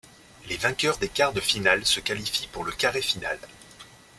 Les 0.47 0.57
vainqueurs 0.57 0.97
des 0.97 1.09
quarts 1.09 1.31
de 1.31 1.39
finale 1.39 1.85
se 1.85 1.99
qualifient 1.99 2.47
pour 2.47 2.63
le 2.63 2.71
carré 2.71 3.03
final. 3.03 3.37